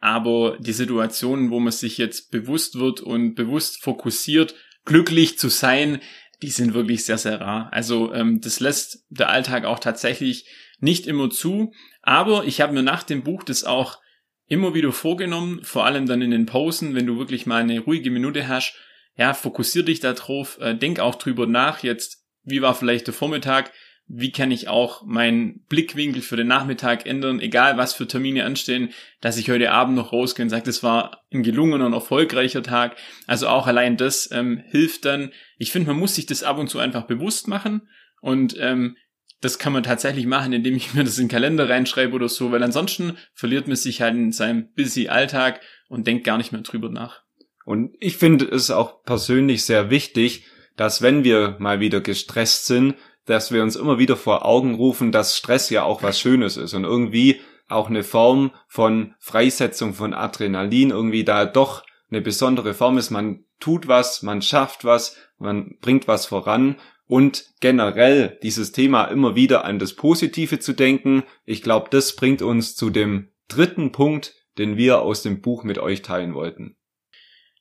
Aber 0.00 0.58
die 0.58 0.72
Situationen, 0.72 1.50
wo 1.50 1.60
man 1.60 1.72
sich 1.72 1.98
jetzt 1.98 2.30
bewusst 2.30 2.78
wird 2.78 3.00
und 3.00 3.34
bewusst 3.34 3.82
fokussiert, 3.82 4.54
glücklich 4.84 5.38
zu 5.38 5.48
sein, 5.48 6.00
die 6.42 6.50
sind 6.50 6.74
wirklich 6.74 7.04
sehr, 7.04 7.16
sehr 7.16 7.40
rar. 7.40 7.72
Also 7.72 8.12
ähm, 8.12 8.40
das 8.40 8.60
lässt 8.60 9.04
der 9.08 9.30
Alltag 9.30 9.64
auch 9.64 9.78
tatsächlich 9.78 10.46
nicht 10.80 11.06
immer 11.06 11.30
zu. 11.30 11.72
Aber 12.02 12.44
ich 12.44 12.60
habe 12.60 12.74
mir 12.74 12.82
nach 12.82 13.02
dem 13.02 13.22
Buch 13.22 13.44
das 13.44 13.64
auch 13.64 13.98
immer 14.46 14.74
wieder 14.74 14.92
vorgenommen, 14.92 15.60
vor 15.62 15.86
allem 15.86 16.06
dann 16.06 16.20
in 16.20 16.30
den 16.30 16.46
Pausen, 16.46 16.94
wenn 16.94 17.06
du 17.06 17.18
wirklich 17.18 17.46
mal 17.46 17.62
eine 17.62 17.80
ruhige 17.80 18.10
Minute 18.10 18.46
hast, 18.46 18.74
ja, 19.16 19.34
fokussier 19.34 19.84
dich 19.84 20.00
darauf, 20.00 20.58
äh, 20.60 20.74
denk 20.74 21.00
auch 21.00 21.14
drüber 21.14 21.46
nach, 21.46 21.82
jetzt, 21.82 22.24
wie 22.42 22.62
war 22.62 22.74
vielleicht 22.74 23.06
der 23.06 23.14
Vormittag, 23.14 23.72
wie 24.06 24.32
kann 24.32 24.50
ich 24.50 24.68
auch 24.68 25.02
meinen 25.06 25.60
Blickwinkel 25.68 26.20
für 26.20 26.36
den 26.36 26.46
Nachmittag 26.46 27.06
ändern, 27.06 27.40
egal 27.40 27.78
was 27.78 27.94
für 27.94 28.06
Termine 28.06 28.44
anstehen, 28.44 28.90
dass 29.20 29.38
ich 29.38 29.50
heute 29.50 29.70
Abend 29.70 29.96
noch 29.96 30.12
rausgehe 30.12 30.44
und 30.44 30.50
sage, 30.50 30.64
das 30.64 30.82
war 30.82 31.22
ein 31.32 31.42
gelungener 31.42 31.86
und 31.86 31.94
erfolgreicher 31.94 32.62
Tag. 32.62 32.96
Also 33.26 33.48
auch 33.48 33.66
allein 33.66 33.96
das 33.96 34.30
ähm, 34.30 34.62
hilft 34.68 35.06
dann. 35.06 35.32
Ich 35.56 35.72
finde, 35.72 35.88
man 35.88 35.98
muss 35.98 36.16
sich 36.16 36.26
das 36.26 36.42
ab 36.42 36.58
und 36.58 36.68
zu 36.68 36.80
einfach 36.80 37.04
bewusst 37.04 37.48
machen 37.48 37.88
und 38.20 38.56
ähm, 38.58 38.96
das 39.40 39.58
kann 39.58 39.72
man 39.72 39.82
tatsächlich 39.82 40.26
machen, 40.26 40.52
indem 40.52 40.76
ich 40.76 40.92
mir 40.94 41.04
das 41.04 41.18
in 41.18 41.24
den 41.24 41.30
Kalender 41.30 41.68
reinschreibe 41.68 42.14
oder 42.14 42.28
so, 42.28 42.52
weil 42.52 42.62
ansonsten 42.62 43.16
verliert 43.32 43.68
man 43.68 43.76
sich 43.76 44.02
halt 44.02 44.14
in 44.14 44.32
seinem 44.32 44.70
busy 44.74 45.08
Alltag 45.08 45.60
und 45.88 46.06
denkt 46.06 46.24
gar 46.24 46.36
nicht 46.36 46.52
mehr 46.52 46.60
drüber 46.60 46.90
nach. 46.90 47.23
Und 47.64 47.94
ich 48.00 48.16
finde 48.16 48.44
es 48.44 48.70
auch 48.70 49.02
persönlich 49.04 49.64
sehr 49.64 49.90
wichtig, 49.90 50.44
dass 50.76 51.02
wenn 51.02 51.24
wir 51.24 51.56
mal 51.58 51.80
wieder 51.80 52.00
gestresst 52.00 52.66
sind, 52.66 52.96
dass 53.26 53.52
wir 53.52 53.62
uns 53.62 53.76
immer 53.76 53.98
wieder 53.98 54.16
vor 54.16 54.44
Augen 54.44 54.74
rufen, 54.74 55.12
dass 55.12 55.36
Stress 55.36 55.70
ja 55.70 55.82
auch 55.84 56.02
was 56.02 56.20
Schönes 56.20 56.56
ist 56.56 56.74
und 56.74 56.84
irgendwie 56.84 57.40
auch 57.68 57.88
eine 57.88 58.04
Form 58.04 58.52
von 58.68 59.14
Freisetzung 59.18 59.94
von 59.94 60.12
Adrenalin 60.12 60.90
irgendwie 60.90 61.24
da 61.24 61.46
doch 61.46 61.84
eine 62.10 62.20
besondere 62.20 62.74
Form 62.74 62.98
ist. 62.98 63.10
Man 63.10 63.44
tut 63.60 63.88
was, 63.88 64.22
man 64.22 64.42
schafft 64.42 64.84
was, 64.84 65.16
man 65.38 65.76
bringt 65.80 66.06
was 66.06 66.26
voran 66.26 66.76
und 67.06 67.52
generell 67.60 68.38
dieses 68.42 68.72
Thema 68.72 69.04
immer 69.04 69.34
wieder 69.34 69.64
an 69.64 69.78
das 69.78 69.94
Positive 69.94 70.58
zu 70.58 70.74
denken. 70.74 71.22
Ich 71.44 71.62
glaube, 71.62 71.88
das 71.90 72.14
bringt 72.16 72.42
uns 72.42 72.76
zu 72.76 72.90
dem 72.90 73.30
dritten 73.48 73.92
Punkt, 73.92 74.34
den 74.58 74.76
wir 74.76 75.00
aus 75.00 75.22
dem 75.22 75.40
Buch 75.40 75.64
mit 75.64 75.78
euch 75.78 76.02
teilen 76.02 76.34
wollten. 76.34 76.76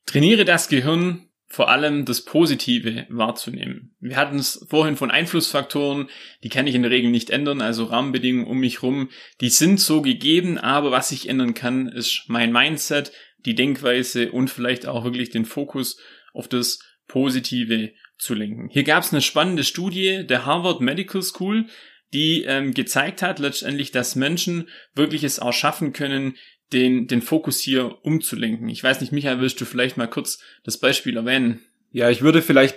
Trainiere 0.06 0.46
das 0.46 0.68
Gehirn 0.68 1.30
vor 1.54 1.70
allem 1.70 2.04
das 2.06 2.26
Positive 2.26 3.06
wahrzunehmen. 3.10 3.96
Wir 4.00 4.16
hatten 4.18 4.38
es 4.38 4.66
vorhin 4.72 4.98
von 4.98 5.12
Einflussfaktoren, 5.12 6.10
die 6.44 6.50
kann 6.50 6.66
ich 6.66 6.74
in 6.74 6.82
der 6.82 6.90
Regel 6.90 7.12
nicht 7.12 7.30
ändern, 7.30 7.62
also 7.62 7.84
Rahmenbedingungen 7.84 8.48
um 8.48 8.60
mich 8.60 8.82
rum, 8.82 9.10
die 9.40 9.50
sind 9.50 9.80
so 9.80 10.02
gegeben, 10.02 10.58
aber 10.58 10.90
was 10.90 11.12
ich 11.12 11.30
ändern 11.30 11.54
kann, 11.54 11.90
ist 11.90 12.24
mein 12.28 12.52
Mindset, 12.52 13.12
die 13.46 13.54
Denkweise 13.54 14.32
und 14.32 14.50
vielleicht 14.50 14.88
auch 14.88 15.04
wirklich 15.04 15.30
den 15.30 15.46
Fokus 15.46 16.00
auf 16.34 16.48
das 16.48 16.80
Positive 17.08 17.92
zu 18.18 18.34
lenken. 18.34 18.70
Hier 18.72 18.84
gab 18.84 19.04
es 19.04 19.12
eine 19.12 19.22
spannende 19.22 19.64
Studie 19.64 20.26
der 20.26 20.48
Harvard 20.48 20.82
Medical 20.82 21.22
School, 21.22 21.68
die 22.14 22.44
ähm, 22.44 22.74
gezeigt 22.74 23.22
hat 23.22 23.38
letztendlich, 23.38 23.92
dass 23.92 24.16
Menschen 24.16 24.70
wirklich 24.96 25.24
es 25.24 25.40
auch 25.40 25.54
schaffen 25.54 25.94
können, 25.94 26.36
den, 26.74 27.08
den 27.08 27.22
Fokus 27.22 27.60
hier 27.60 27.98
umzulenken. 28.04 28.68
Ich 28.70 28.84
weiß 28.84 29.02
nicht, 29.02 29.14
Michael, 29.14 29.40
willst 29.40 29.62
du 29.62 29.66
vielleicht 29.66 29.98
mal 29.98 30.08
kurz 30.08 30.40
das 30.64 30.78
Beispiel 30.78 31.16
erwähnen? 31.16 31.62
Ja, 31.92 32.10
ich 32.10 32.22
würde 32.22 32.42
vielleicht 32.42 32.76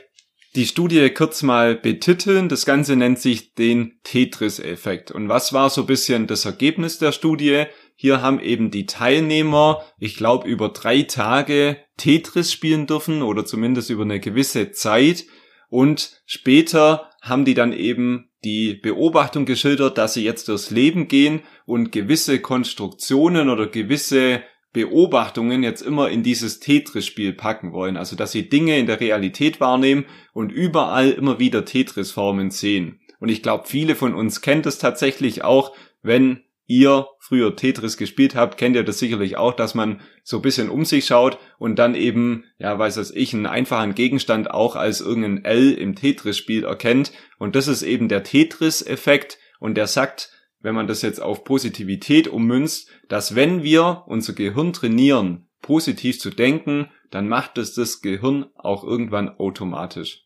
die 0.55 0.67
Studie 0.67 1.11
kurz 1.11 1.43
mal 1.43 1.76
betiteln. 1.76 2.49
Das 2.49 2.65
Ganze 2.65 2.97
nennt 2.97 3.19
sich 3.19 3.55
den 3.55 3.99
Tetris-Effekt. 4.05 5.11
Und 5.11 5.29
was 5.29 5.53
war 5.53 5.71
so 5.71 5.83
ein 5.83 5.87
bisschen 5.87 6.26
das 6.26 6.45
Ergebnis 6.45 6.99
der 6.99 7.12
Studie? 7.12 7.65
Hier 7.95 8.21
haben 8.23 8.41
eben 8.41 8.71
die 8.71 8.87
Teilnehmer, 8.87 9.83
ich 9.99 10.17
glaube, 10.17 10.49
über 10.49 10.69
drei 10.71 11.03
Tage 11.03 11.79
Tetris 11.97 12.53
spielen 12.53 12.87
dürfen 12.87 13.23
oder 13.23 13.45
zumindest 13.45 13.91
über 13.91 14.03
eine 14.03 14.21
gewisse 14.21 14.73
Zeit. 14.73 15.25
Und 15.69 16.23
später 16.26 17.11
haben 17.28 17.45
die 17.45 17.54
dann 17.54 17.73
eben 17.73 18.30
die 18.45 18.75
Beobachtung 18.75 19.45
geschildert, 19.45 19.99
dass 19.99 20.14
sie 20.14 20.25
jetzt 20.25 20.49
durchs 20.49 20.71
Leben 20.71 21.09
gehen 21.09 21.42
und 21.64 21.90
gewisse 21.90 22.40
Konstruktionen 22.40 23.49
oder 23.50 23.66
gewisse 23.66 24.42
Beobachtungen 24.73 25.62
jetzt 25.62 25.83
immer 25.83 26.11
in 26.11 26.23
dieses 26.23 26.61
Tetris-Spiel 26.61 27.33
packen 27.33 27.73
wollen. 27.73 27.97
Also 27.97 28.14
dass 28.14 28.33
sie 28.33 28.49
Dinge 28.49 28.78
in 28.78 28.87
der 28.87 29.00
Realität 29.00 29.61
wahrnehmen 29.61 30.04
und 30.33 30.52
überall 30.52 31.11
immer 31.11 31.38
wieder 31.38 31.64
Tetris-Formen 31.64 32.50
sehen. 32.50 33.00
Und 33.18 33.30
ich 33.30 33.42
glaube, 33.42 33.64
viele 33.66 33.95
von 33.95 34.14
uns 34.14 34.42
kennt 34.42 34.66
es 34.66 34.78
tatsächlich 34.78 35.42
auch, 35.42 35.75
wenn 36.02 36.42
ihr 36.67 37.07
früher 37.21 37.55
Tetris 37.55 37.97
gespielt 37.97 38.35
habt, 38.35 38.59
kennt 38.59 38.77
ihr 38.77 38.83
das 38.83 38.99
sicherlich 38.99 39.37
auch, 39.37 39.55
dass 39.55 39.75
man 39.75 40.01
so 40.23 40.39
ein 40.39 40.43
bisschen 40.43 40.69
um 40.69 40.85
sich 40.85 41.07
schaut 41.07 41.39
und 41.59 41.79
dann 41.79 41.95
eben, 41.95 42.45
ja, 42.59 42.79
weiß 42.79 42.97
das 42.97 43.11
ich, 43.11 43.35
einen 43.35 43.47
einfachen 43.47 43.95
Gegenstand 43.95 44.51
auch 44.51 44.77
als 44.77 45.01
irgendein 45.01 45.45
L 45.45 45.73
im 45.73 45.95
Tetris-Spiel 45.95 46.65
erkennt. 46.65 47.13
Und 47.39 47.57
das 47.57 47.69
ist 47.69 47.83
eben 47.83 48.09
der 48.09 48.25
Tetris-Effekt 48.25 49.39
und 49.61 49.77
der 49.77 49.87
sagt, 49.87 50.31
wenn 50.61 50.75
man 50.75 50.89
das 50.89 51.03
jetzt 51.03 51.23
auf 51.23 51.45
Positivität 51.45 52.29
ummünzt, 52.29 52.91
dass 53.09 53.35
wenn 53.35 53.63
wir 53.63 54.05
unser 54.07 54.33
Gehirn 54.33 54.73
trainieren, 54.73 55.49
positiv 55.63 56.19
zu 56.19 56.31
denken, 56.31 56.91
dann 57.11 57.29
macht 57.29 57.59
es 57.59 57.75
das 57.75 58.01
Gehirn 58.01 58.47
auch 58.55 58.83
irgendwann 58.83 59.29
automatisch. 59.29 60.25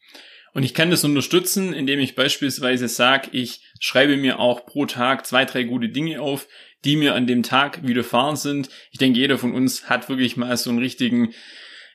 Und 0.52 0.64
ich 0.64 0.74
kann 0.74 0.90
das 0.90 1.04
unterstützen, 1.04 1.72
indem 1.72 2.00
ich 2.00 2.14
beispielsweise 2.14 2.88
sage, 2.88 3.28
ich 3.32 3.62
schreibe 3.78 4.16
mir 4.16 4.38
auch 4.38 4.66
pro 4.66 4.86
Tag 4.86 5.26
zwei, 5.26 5.44
drei 5.44 5.62
gute 5.62 5.88
Dinge 5.88 6.20
auf, 6.20 6.48
die 6.84 6.96
mir 6.96 7.14
an 7.14 7.26
dem 7.26 7.42
Tag 7.42 7.86
widerfahren 7.86 8.36
sind. 8.36 8.68
Ich 8.90 8.98
denke, 8.98 9.18
jeder 9.18 9.38
von 9.38 9.54
uns 9.54 9.88
hat 9.88 10.08
wirklich 10.08 10.36
mal 10.36 10.56
so 10.56 10.70
einen 10.70 10.78
richtigen, 10.78 11.34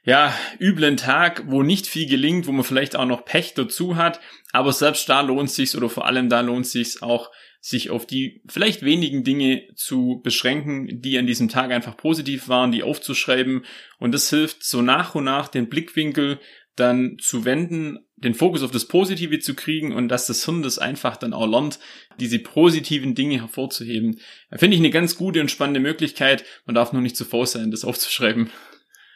ja, 0.03 0.33
üblen 0.59 0.97
Tag, 0.97 1.45
wo 1.47 1.63
nicht 1.63 1.88
viel 1.88 2.07
gelingt, 2.07 2.45
wo 2.45 2.51
man 2.51 2.63
vielleicht 2.63 2.95
auch 2.95 3.05
noch 3.05 3.25
Pech 3.25 3.55
dazu 3.55 3.95
hat. 3.95 4.19
Aber 4.51 4.71
selbst 4.71 5.09
da 5.09 5.21
lohnt 5.21 5.50
sich's 5.50 5.75
oder 5.75 5.89
vor 5.89 6.05
allem 6.05 6.29
da 6.29 6.41
lohnt 6.41 6.67
sich's 6.67 7.01
auch, 7.01 7.31
sich 7.59 7.89
auf 7.89 8.05
die 8.05 8.43
vielleicht 8.47 8.83
wenigen 8.83 9.24
Dinge 9.24 9.63
zu 9.74 10.21
beschränken, 10.24 11.01
die 11.01 11.17
an 11.17 11.25
diesem 11.25 11.50
Tag 11.50 11.71
einfach 11.71 11.97
positiv 11.97 12.47
waren, 12.47 12.71
die 12.71 12.83
aufzuschreiben. 12.83 13.65
Und 13.97 14.12
das 14.12 14.29
hilft 14.29 14.63
so 14.63 14.83
nach 14.83 15.15
und 15.15 15.24
nach 15.24 15.47
den 15.47 15.67
Blickwinkel 15.67 16.39
dann 16.75 17.17
zu 17.20 17.46
wenden, 17.46 18.00
den 18.17 18.34
Fokus 18.34 18.63
auf 18.63 18.72
das 18.72 18.88
Positive 18.88 19.39
zu 19.39 19.55
kriegen 19.55 19.94
und 19.94 20.08
dass 20.10 20.27
das 20.27 20.46
Hirn 20.46 20.63
das 20.63 20.79
einfach 20.79 21.17
dann 21.17 21.34
auch 21.34 21.48
lernt, 21.48 21.79
diese 22.20 22.39
positiven 22.39 23.15
Dinge 23.15 23.41
hervorzuheben. 23.41 24.20
Finde 24.55 24.75
ich 24.75 24.82
eine 24.82 24.89
ganz 24.89 25.15
gute 25.17 25.41
und 25.41 25.51
spannende 25.51 25.79
Möglichkeit. 25.79 26.46
Man 26.65 26.75
darf 26.75 26.94
nur 26.94 27.01
nicht 27.01 27.17
zu 27.17 27.25
faul 27.25 27.46
sein, 27.46 27.72
das 27.72 27.86
aufzuschreiben. 27.86 28.50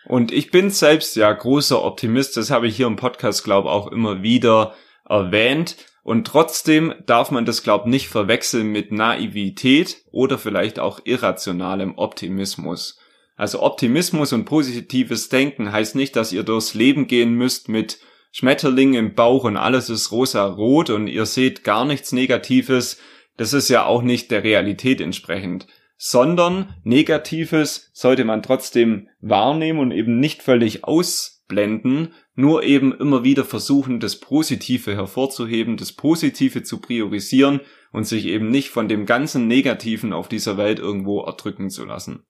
Und 0.06 0.32
ich 0.32 0.51
bin 0.51 0.70
selbst 0.70 1.16
ja 1.16 1.32
großer 1.32 1.84
Optimist, 1.84 2.38
das 2.38 2.51
habe 2.51 2.68
ich 2.68 2.75
hier 2.75 2.88
im 2.88 2.96
Podcast, 2.96 3.44
glaube 3.44 3.70
auch 3.70 3.92
immer 3.92 4.24
wieder 4.24 4.75
erwähnt. 5.06 5.75
Und 6.04 6.25
trotzdem 6.25 6.94
darf 7.06 7.30
man 7.30 7.46
das, 7.46 7.63
glaube 7.63 7.89
nicht 7.89 8.08
verwechseln 8.08 8.68
mit 8.68 8.92
Naivität 8.92 9.98
oder 10.12 10.38
vielleicht 10.38 10.80
auch 10.80 11.01
irrationalem 11.04 11.98
Optimismus. 11.98 12.99
Also 13.39 13.62
Optimismus 13.62 14.34
und 14.34 14.43
positives 14.43 15.29
Denken 15.29 15.72
heißt 15.72 15.96
nicht, 15.96 16.17
dass 16.17 16.34
ihr 16.34 16.43
durchs 16.43 16.74
Leben 16.74 17.08
gehen 17.08 17.36
müsst 17.36 17.69
mit 17.69 18.01
Schmetterling 18.34 18.96
im 18.96 19.13
Bauch 19.13 19.46
und 19.46 19.55
alles 19.55 19.89
ist 19.89 20.12
rosa-rot 20.12 20.89
und 20.89 21.08
ihr 21.08 21.25
seht 21.25 21.63
gar 21.63 21.86
nichts 21.86 22.12
Negatives. 22.12 23.00
Das 23.38 23.53
ist 23.53 23.69
ja 23.69 23.86
auch 23.86 24.01
nicht 24.01 24.29
der 24.31 24.43
Realität 24.43 25.00
entsprechend. 25.00 25.67
Sondern 25.96 26.75
Negatives 26.84 27.89
sollte 27.93 28.25
man 28.25 28.43
trotzdem 28.43 29.08
wahrnehmen 29.22 29.79
und 29.79 29.91
eben 29.91 30.19
nicht 30.19 30.43
völlig 30.43 30.84
ausblenden, 30.84 32.13
nur 32.36 32.63
eben 32.63 32.91
immer 32.91 33.24
wieder 33.24 33.46
versuchen, 33.46 34.01
das 34.01 34.19
Positive 34.19 34.93
hervorzuheben, 34.96 35.77
das 35.77 35.93
Positive 35.93 36.63
zu 36.63 36.81
priorisieren 36.81 37.62
und 37.93 38.03
sich 38.03 38.25
eben 38.25 38.51
nicht 38.51 38.67
von 38.67 38.89
dem 38.89 39.05
ganzen 39.05 39.48
Negativen 39.48 40.12
auf 40.12 40.27
dieser 40.27 40.58
Welt 40.58 40.79
irgendwo 40.79 41.22
erdrücken 41.22 41.69
zu 41.69 41.86
lassen. 41.86 42.25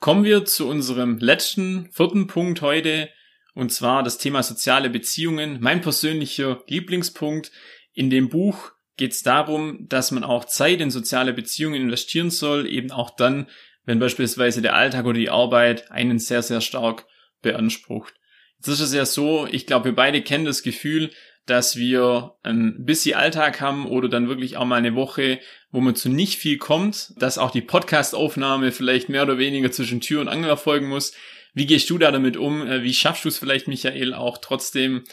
Kommen 0.00 0.24
wir 0.24 0.44
zu 0.44 0.68
unserem 0.68 1.18
letzten, 1.18 1.90
vierten 1.90 2.26
Punkt 2.26 2.60
heute, 2.60 3.08
und 3.54 3.72
zwar 3.72 4.02
das 4.02 4.18
Thema 4.18 4.42
soziale 4.42 4.90
Beziehungen. 4.90 5.58
Mein 5.60 5.80
persönlicher 5.80 6.62
Lieblingspunkt. 6.66 7.52
In 7.92 8.10
dem 8.10 8.28
Buch 8.28 8.72
geht 8.96 9.12
es 9.12 9.22
darum, 9.22 9.86
dass 9.88 10.10
man 10.10 10.24
auch 10.24 10.44
Zeit 10.44 10.80
in 10.80 10.90
soziale 10.90 11.32
Beziehungen 11.32 11.80
investieren 11.80 12.30
soll, 12.30 12.66
eben 12.66 12.90
auch 12.90 13.10
dann, 13.10 13.48
wenn 13.84 13.98
beispielsweise 13.98 14.62
der 14.62 14.74
Alltag 14.74 15.04
oder 15.06 15.18
die 15.18 15.30
Arbeit 15.30 15.90
einen 15.90 16.18
sehr, 16.18 16.42
sehr 16.42 16.60
stark 16.60 17.06
beansprucht. 17.42 18.14
Jetzt 18.58 18.68
ist 18.68 18.80
es 18.80 18.94
ja 18.94 19.04
so, 19.04 19.46
ich 19.50 19.66
glaube, 19.66 19.86
wir 19.86 19.94
beide 19.94 20.22
kennen 20.22 20.44
das 20.46 20.62
Gefühl, 20.62 21.10
dass 21.46 21.76
wir 21.76 22.34
ein 22.42 22.84
bisschen 22.84 23.16
Alltag 23.16 23.60
haben 23.60 23.86
oder 23.86 24.08
dann 24.08 24.28
wirklich 24.28 24.56
auch 24.56 24.64
mal 24.64 24.76
eine 24.76 24.94
Woche, 24.94 25.40
wo 25.70 25.80
man 25.80 25.94
zu 25.94 26.08
nicht 26.08 26.38
viel 26.38 26.56
kommt, 26.56 27.12
dass 27.16 27.38
auch 27.38 27.50
die 27.50 27.60
Podcast-Aufnahme 27.60 28.72
vielleicht 28.72 29.08
mehr 29.08 29.24
oder 29.24 29.38
weniger 29.38 29.70
zwischen 29.70 30.00
Tür 30.00 30.20
und 30.20 30.28
Angel 30.28 30.48
erfolgen 30.48 30.88
muss. 30.88 31.12
Wie 31.52 31.66
gehst 31.66 31.90
du 31.90 31.98
da 31.98 32.10
damit 32.10 32.36
um? 32.36 32.66
Äh, 32.66 32.82
wie 32.82 32.94
schaffst 32.94 33.24
du 33.24 33.28
es 33.28 33.38
vielleicht, 33.38 33.68
Michael, 33.68 34.14
auch 34.14 34.38
trotzdem 34.38 35.04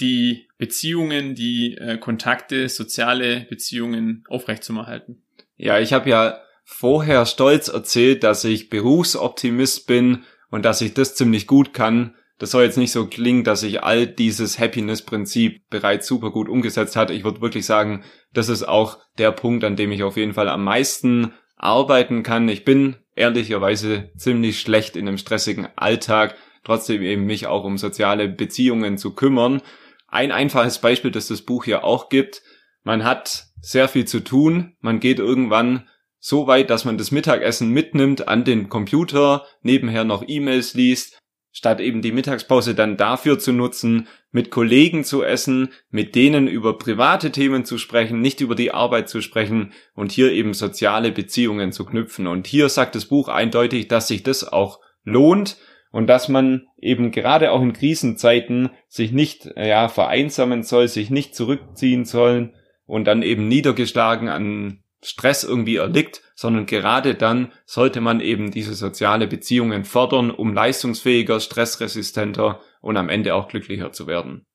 die 0.00 0.48
Beziehungen, 0.58 1.34
die 1.34 1.76
äh, 1.76 1.98
Kontakte, 1.98 2.68
soziale 2.68 3.46
Beziehungen 3.48 4.24
aufrechtzuerhalten? 4.28 5.22
Ja, 5.56 5.78
ich 5.78 5.92
habe 5.92 6.10
ja 6.10 6.40
vorher 6.64 7.24
stolz 7.24 7.68
erzählt, 7.68 8.24
dass 8.24 8.44
ich 8.44 8.68
Berufsoptimist 8.68 9.86
bin 9.86 10.24
und 10.50 10.64
dass 10.64 10.80
ich 10.80 10.94
das 10.94 11.14
ziemlich 11.14 11.46
gut 11.46 11.72
kann 11.72 12.14
das 12.38 12.52
soll 12.52 12.64
jetzt 12.64 12.78
nicht 12.78 12.92
so 12.92 13.06
klingen, 13.06 13.42
dass 13.42 13.64
ich 13.64 13.82
all 13.82 14.06
dieses 14.06 14.58
Happiness-Prinzip 14.58 15.68
bereits 15.70 16.06
super 16.06 16.30
gut 16.30 16.48
umgesetzt 16.48 16.94
hat. 16.94 17.10
Ich 17.10 17.24
würde 17.24 17.40
wirklich 17.40 17.66
sagen, 17.66 18.04
das 18.32 18.48
ist 18.48 18.62
auch 18.62 18.98
der 19.18 19.32
Punkt, 19.32 19.64
an 19.64 19.74
dem 19.74 19.90
ich 19.90 20.04
auf 20.04 20.16
jeden 20.16 20.34
Fall 20.34 20.48
am 20.48 20.62
meisten 20.62 21.32
arbeiten 21.56 22.22
kann. 22.22 22.48
Ich 22.48 22.64
bin 22.64 22.96
ehrlicherweise 23.16 24.10
ziemlich 24.16 24.60
schlecht 24.60 24.96
in 24.96 25.08
einem 25.08 25.18
stressigen 25.18 25.68
Alltag, 25.74 26.36
trotzdem 26.62 27.02
eben 27.02 27.24
mich 27.24 27.48
auch 27.48 27.64
um 27.64 27.76
soziale 27.76 28.28
Beziehungen 28.28 28.98
zu 28.98 29.14
kümmern. 29.14 29.60
Ein 30.06 30.30
einfaches 30.30 30.78
Beispiel, 30.78 31.10
das 31.10 31.26
das 31.26 31.42
Buch 31.42 31.64
hier 31.64 31.82
auch 31.82 32.08
gibt. 32.08 32.42
Man 32.84 33.02
hat 33.02 33.46
sehr 33.60 33.88
viel 33.88 34.04
zu 34.04 34.20
tun. 34.20 34.76
Man 34.80 35.00
geht 35.00 35.18
irgendwann 35.18 35.88
so 36.20 36.46
weit, 36.46 36.70
dass 36.70 36.84
man 36.84 36.98
das 36.98 37.10
Mittagessen 37.10 37.70
mitnimmt 37.70 38.28
an 38.28 38.44
den 38.44 38.68
Computer, 38.68 39.44
nebenher 39.62 40.04
noch 40.04 40.24
E-Mails 40.26 40.74
liest, 40.74 41.18
statt 41.58 41.80
eben 41.80 42.02
die 42.02 42.12
Mittagspause 42.12 42.76
dann 42.76 42.96
dafür 42.96 43.40
zu 43.40 43.50
nutzen, 43.50 44.06
mit 44.30 44.52
Kollegen 44.52 45.02
zu 45.02 45.24
essen, 45.24 45.70
mit 45.90 46.14
denen 46.14 46.46
über 46.46 46.78
private 46.78 47.32
Themen 47.32 47.64
zu 47.64 47.78
sprechen, 47.78 48.20
nicht 48.20 48.40
über 48.40 48.54
die 48.54 48.70
Arbeit 48.70 49.08
zu 49.08 49.20
sprechen 49.22 49.72
und 49.92 50.12
hier 50.12 50.30
eben 50.30 50.54
soziale 50.54 51.10
Beziehungen 51.10 51.72
zu 51.72 51.84
knüpfen. 51.84 52.28
Und 52.28 52.46
hier 52.46 52.68
sagt 52.68 52.94
das 52.94 53.06
Buch 53.06 53.26
eindeutig, 53.26 53.88
dass 53.88 54.06
sich 54.06 54.22
das 54.22 54.44
auch 54.44 54.78
lohnt 55.02 55.56
und 55.90 56.06
dass 56.06 56.28
man 56.28 56.68
eben 56.80 57.10
gerade 57.10 57.50
auch 57.50 57.60
in 57.60 57.72
Krisenzeiten 57.72 58.70
sich 58.86 59.10
nicht 59.10 59.50
ja 59.56 59.88
vereinsamen 59.88 60.62
soll, 60.62 60.86
sich 60.86 61.10
nicht 61.10 61.34
zurückziehen 61.34 62.04
sollen 62.04 62.54
und 62.86 63.06
dann 63.06 63.22
eben 63.22 63.48
niedergeschlagen 63.48 64.28
an 64.28 64.84
Stress 65.02 65.42
irgendwie 65.42 65.76
erliegt, 65.76 66.22
sondern 66.38 66.66
gerade 66.66 67.16
dann 67.16 67.52
sollte 67.66 68.00
man 68.00 68.20
eben 68.20 68.52
diese 68.52 68.74
soziale 68.74 69.26
Beziehungen 69.26 69.84
fördern, 69.84 70.30
um 70.30 70.54
leistungsfähiger, 70.54 71.40
stressresistenter 71.40 72.60
und 72.80 72.96
am 72.96 73.08
Ende 73.08 73.34
auch 73.34 73.48
glücklicher 73.48 73.90
zu 73.90 74.06
werden. 74.06 74.46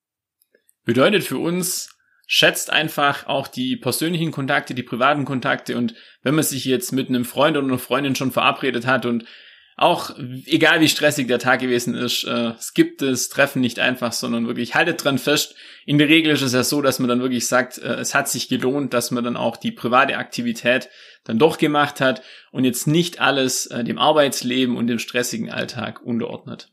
Bedeutet 0.85 1.25
für 1.25 1.39
uns, 1.39 1.93
schätzt 2.25 2.71
einfach 2.71 3.27
auch 3.27 3.49
die 3.49 3.75
persönlichen 3.75 4.31
Kontakte, 4.31 4.73
die 4.73 4.83
privaten 4.83 5.25
Kontakte 5.25 5.77
und 5.77 5.93
wenn 6.21 6.35
man 6.35 6.45
sich 6.45 6.63
jetzt 6.63 6.93
mit 6.93 7.09
einem 7.09 7.25
Freund 7.25 7.57
oder 7.57 7.67
einer 7.67 7.79
Freundin 7.79 8.15
schon 8.15 8.31
verabredet 8.31 8.87
hat 8.87 9.05
und 9.05 9.25
auch 9.75 10.15
egal 10.45 10.81
wie 10.81 10.87
stressig 10.87 11.27
der 11.27 11.39
Tag 11.39 11.59
gewesen 11.59 11.95
ist, 11.95 12.23
äh, 12.25 12.51
es 12.57 12.73
gibt 12.73 13.01
das 13.01 13.29
Treffen 13.29 13.61
nicht 13.61 13.79
einfach, 13.79 14.11
sondern 14.11 14.47
wirklich 14.47 14.75
haltet 14.75 15.03
dran 15.03 15.17
fest. 15.17 15.55
In 15.85 15.97
der 15.97 16.09
Regel 16.09 16.33
ist 16.33 16.41
es 16.41 16.53
ja 16.53 16.63
so, 16.63 16.81
dass 16.81 16.99
man 16.99 17.09
dann 17.09 17.21
wirklich 17.21 17.47
sagt, 17.47 17.79
äh, 17.79 17.95
es 17.95 18.13
hat 18.13 18.29
sich 18.29 18.49
gelohnt, 18.49 18.93
dass 18.93 19.11
man 19.11 19.23
dann 19.23 19.37
auch 19.37 19.57
die 19.57 19.71
private 19.71 20.17
Aktivität 20.17 20.89
dann 21.23 21.39
doch 21.39 21.57
gemacht 21.57 22.01
hat 22.01 22.21
und 22.51 22.65
jetzt 22.65 22.87
nicht 22.87 23.19
alles 23.19 23.67
äh, 23.67 23.83
dem 23.83 23.97
Arbeitsleben 23.97 24.77
und 24.77 24.87
dem 24.87 24.99
stressigen 24.99 25.51
Alltag 25.51 26.01
unterordnet. 26.03 26.69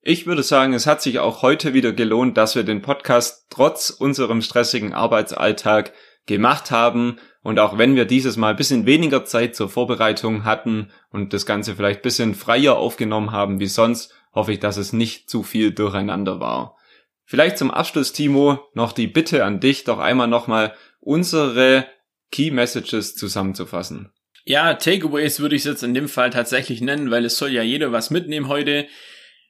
Ich 0.00 0.26
würde 0.26 0.42
sagen, 0.42 0.74
es 0.74 0.86
hat 0.86 1.02
sich 1.02 1.18
auch 1.18 1.42
heute 1.42 1.74
wieder 1.74 1.92
gelohnt, 1.92 2.36
dass 2.36 2.54
wir 2.54 2.62
den 2.62 2.82
Podcast 2.82 3.46
trotz 3.50 3.90
unserem 3.90 4.42
stressigen 4.42 4.94
Arbeitsalltag 4.94 5.92
gemacht 6.28 6.70
haben 6.70 7.18
und 7.42 7.58
auch 7.58 7.76
wenn 7.78 7.96
wir 7.96 8.04
dieses 8.04 8.36
Mal 8.36 8.50
ein 8.50 8.56
bisschen 8.56 8.86
weniger 8.86 9.24
Zeit 9.24 9.56
zur 9.56 9.68
Vorbereitung 9.68 10.44
hatten 10.44 10.90
und 11.10 11.32
das 11.32 11.46
Ganze 11.46 11.74
vielleicht 11.74 12.00
ein 12.00 12.02
bisschen 12.02 12.34
freier 12.36 12.76
aufgenommen 12.76 13.32
haben 13.32 13.58
wie 13.58 13.66
sonst, 13.66 14.14
hoffe 14.32 14.52
ich, 14.52 14.60
dass 14.60 14.76
es 14.76 14.92
nicht 14.92 15.28
zu 15.28 15.42
viel 15.42 15.72
durcheinander 15.72 16.38
war. 16.38 16.76
Vielleicht 17.24 17.58
zum 17.58 17.70
Abschluss, 17.70 18.12
Timo, 18.12 18.60
noch 18.74 18.92
die 18.92 19.08
Bitte 19.08 19.44
an 19.44 19.60
dich, 19.60 19.84
doch 19.84 19.98
einmal 19.98 20.28
nochmal 20.28 20.74
unsere 21.00 21.86
Key 22.30 22.50
Messages 22.50 23.16
zusammenzufassen. 23.16 24.12
Ja, 24.44 24.74
Takeaways 24.74 25.40
würde 25.40 25.56
ich 25.56 25.62
es 25.62 25.66
jetzt 25.66 25.82
in 25.82 25.94
dem 25.94 26.08
Fall 26.08 26.30
tatsächlich 26.30 26.80
nennen, 26.80 27.10
weil 27.10 27.24
es 27.24 27.36
soll 27.36 27.50
ja 27.50 27.62
jeder 27.62 27.92
was 27.92 28.10
mitnehmen 28.10 28.48
heute. 28.48 28.86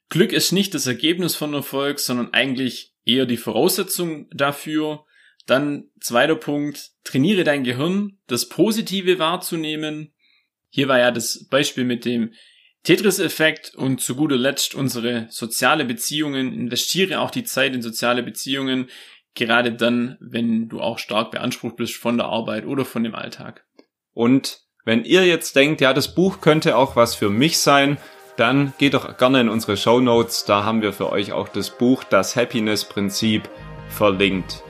Glück 0.09 0.33
ist 0.33 0.53
nicht 0.53 0.75
das 0.75 0.87
Ergebnis 0.87 1.37
von 1.37 1.55
Erfolg, 1.55 2.01
sondern 2.01 2.33
eigentlich 2.33 2.95
eher 3.05 3.27
die 3.27 3.37
Voraussetzung 3.37 4.29
dafür. 4.31 5.05
Dann 5.49 5.89
zweiter 5.99 6.37
Punkt, 6.37 6.91
trainiere 7.05 7.43
dein 7.43 7.65
Gehirn, 7.65 8.19
das 8.27 8.51
Positive 8.51 9.19
wahrzunehmen. 9.19 10.13
Hier 10.69 10.89
war 10.89 10.99
ja 10.99 11.11
das 11.11 11.49
Beispiel 11.49 11.85
mit 11.85 12.05
dem 12.05 12.35
Tetris-Effekt 12.83 13.75
und 13.75 14.03
zu 14.03 14.15
guter 14.15 14.37
Letzt 14.37 14.75
unsere 14.75 15.27
soziale 15.31 15.87
Beziehungen. 15.87 16.53
Investiere 16.53 17.21
auch 17.21 17.31
die 17.31 17.45
Zeit 17.45 17.75
in 17.75 17.81
soziale 17.81 18.23
Beziehungen, 18.23 18.91
gerade 19.33 19.73
dann, 19.73 20.19
wenn 20.21 20.69
du 20.69 20.83
auch 20.83 20.99
stark 20.99 21.31
beansprucht 21.31 21.77
bist 21.77 21.95
von 21.95 22.19
der 22.19 22.27
Arbeit 22.27 22.67
oder 22.67 22.85
von 22.85 23.03
dem 23.03 23.15
Alltag. 23.15 23.65
Und 24.13 24.61
wenn 24.85 25.05
ihr 25.05 25.27
jetzt 25.27 25.57
denkt, 25.57 25.81
ja, 25.81 25.95
das 25.95 26.15
Buch 26.15 26.43
könnte 26.43 26.77
auch 26.77 26.95
was 26.95 27.15
für 27.15 27.31
mich 27.31 27.59
sein, 27.59 27.97
dann 28.37 28.75
geht 28.77 28.93
doch 28.93 29.17
gerne 29.17 29.41
in 29.41 29.49
unsere 29.49 29.79
Show 29.79 29.99
Notes. 30.01 30.45
Da 30.45 30.65
haben 30.65 30.83
wir 30.83 30.93
für 30.93 31.11
euch 31.11 31.33
auch 31.33 31.49
das 31.49 31.71
Buch 31.71 32.05
Das 32.05 32.37
Happiness 32.37 32.85
Prinzip 32.85 33.49
verlinkt. 33.89 34.63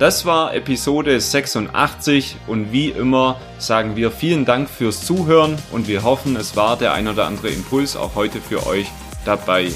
Das 0.00 0.24
war 0.24 0.54
Episode 0.54 1.20
86 1.20 2.36
und 2.46 2.72
wie 2.72 2.88
immer 2.88 3.38
sagen 3.58 3.96
wir 3.96 4.10
vielen 4.10 4.46
Dank 4.46 4.70
fürs 4.70 5.04
Zuhören 5.04 5.58
und 5.72 5.88
wir 5.88 6.04
hoffen, 6.04 6.36
es 6.36 6.56
war 6.56 6.78
der 6.78 6.94
ein 6.94 7.06
oder 7.06 7.26
andere 7.26 7.50
Impuls 7.50 7.96
auch 7.96 8.14
heute 8.14 8.40
für 8.40 8.66
euch 8.66 8.90
dabei. 9.26 9.70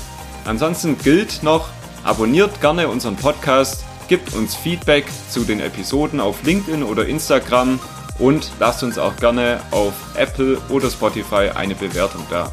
Ansonsten 0.47 0.97
gilt 0.97 1.43
noch, 1.43 1.69
abonniert 2.05 2.63
gerne 2.63 2.89
unseren 2.89 3.17
Podcast, 3.17 3.85
gebt 4.09 4.33
uns 4.33 4.55
Feedback 4.55 5.05
zu 5.29 5.41
den 5.41 5.61
Episoden 5.61 6.21
auf 6.21 6.43
LinkedIn 6.43 6.85
oder 6.85 7.05
Instagram 7.05 7.79
und 8.19 8.51
lasst 8.59 8.83
uns 8.83 8.97
auch 8.97 9.17
gerne 9.17 9.61
auf 9.73 9.93
Apple 10.17 10.57
oder 10.71 10.89
Spotify 10.89 11.51
eine 11.55 11.75
Bewertung 11.75 12.25
da. 12.31 12.51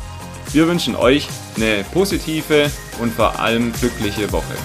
Wir 0.52 0.68
wünschen 0.68 0.98
euch 0.98 1.30
eine 1.56 1.86
positive 1.94 2.70
und 3.00 3.14
vor 3.14 3.40
allem 3.40 3.72
glückliche 3.72 4.30
Woche. 4.34 4.56